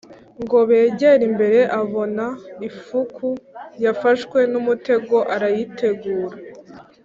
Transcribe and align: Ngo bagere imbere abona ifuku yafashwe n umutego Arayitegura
Ngo 0.43 0.57
bagere 0.69 1.23
imbere 1.29 1.59
abona 1.81 2.25
ifuku 2.67 3.27
yafashwe 3.83 4.39
n 4.51 4.53
umutego 4.61 5.15
Arayitegura 5.33 6.35